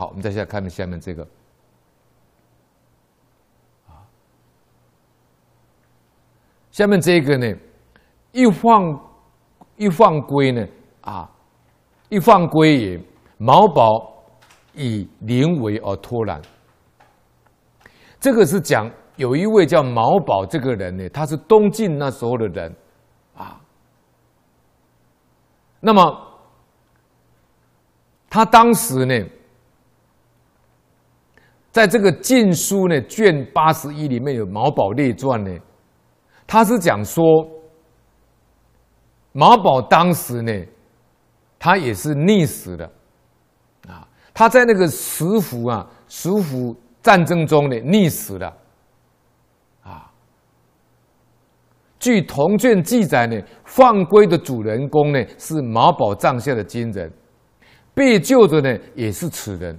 [0.00, 1.22] 好，我们再下来看下面这个。
[3.86, 4.00] 啊
[6.70, 7.54] 下面这个呢，
[8.32, 8.98] 一放
[9.76, 10.66] 一放归呢，
[11.02, 11.30] 啊，
[12.08, 13.00] 一放归也，
[13.36, 14.24] 毛宝
[14.72, 16.40] 以灵为而托然。
[18.18, 22.74] 这个是讲有一位叫毛宝这个人呢，他是东晋那时候的人，
[23.36, 23.60] 啊，
[25.78, 26.26] 那么
[28.30, 29.14] 他当时呢，
[31.70, 35.60] 在这个《晋书》呢卷八十一里面有《毛宝列传》呢。
[36.46, 37.24] 他是讲说，
[39.30, 40.52] 毛宝当时呢，
[41.60, 42.84] 他也是溺死的，
[43.86, 48.52] 啊，他在那个石虎啊，石虎战争中呢溺死了，
[49.84, 50.10] 啊，
[52.00, 57.12] 据铜卷记载呢，放归的主人公呢是毛宝帐下的金人，
[57.94, 59.78] 被救的呢也是此人，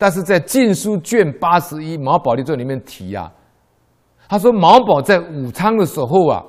[0.00, 3.30] 但是在《晋书》卷八十一《毛宝列传》里面提啊。
[4.26, 6.42] 他说：“毛宝在武昌的时候啊，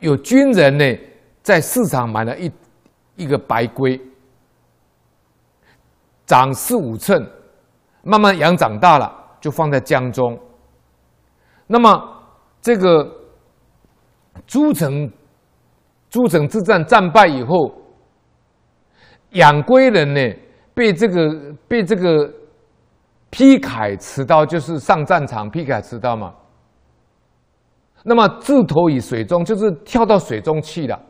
[0.00, 0.84] 有军人呢
[1.40, 2.52] 在市场买了一
[3.16, 3.98] 一个白龟，
[6.26, 7.26] 长四五寸，
[8.02, 10.38] 慢慢养长大了，就放在江中。
[11.66, 12.22] 那么
[12.60, 13.10] 这个
[14.46, 15.10] 诸城
[16.10, 17.72] 诸城之战战败以后，
[19.30, 20.20] 养龟人呢
[20.74, 22.30] 被这个被这个。”
[23.34, 26.34] 劈铠持刀就是上战场劈铠持刀嘛。
[28.04, 31.00] 那么自投于水中，就是跳到水中去了，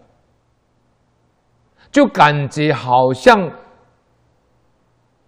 [1.91, 3.51] 就感觉好像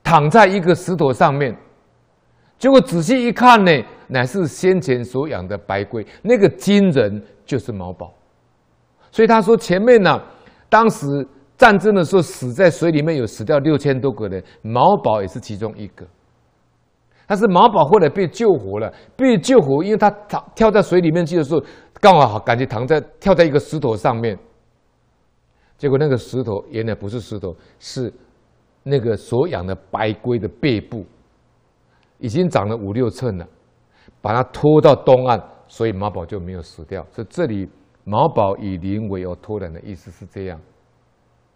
[0.04, 1.52] 躺在一个石头上面。
[2.58, 3.72] 结果仔细一看呢，
[4.06, 8.14] 乃是先前所养的白龟，那个金人就是毛宝。
[9.10, 10.22] 所以他说前面呢、
[10.69, 11.26] 当时
[11.56, 16.06] 战争的时候死在水里面有死掉六千多个人，毛宝也是其中一个。
[17.27, 21.62] 但是毛宝后来被救活了，被救活，因为他跳跳在水里面去的时候，
[21.94, 24.38] 刚好感觉躺在跳在一个石头上面，
[25.78, 28.12] 结果那个石头原来不是石头，是
[28.82, 31.06] 那个所养的白龟的背部，
[32.19, 33.47] 已经长了五六寸了，
[34.21, 37.06] 把它拖到东岸，所以毛宝就没有死掉。
[37.10, 37.66] 所以这里
[38.04, 40.60] 毛宝以临危而托然的意思是这样，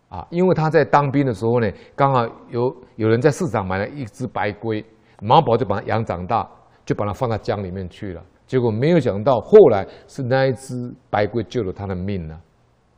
[0.08, 4.84] 啊，因为他在当兵的时候呢，刚好有有人在市场买了一只白龟。
[5.20, 6.48] 毛宝就把它养长大，
[6.84, 8.22] 就把它放到江里面去了。
[8.46, 12.40] 结果没有想到，后来是那一只白龟救了他的命呢，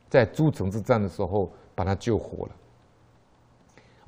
[0.07, 2.51] 在诸城之战的时候把他救活了。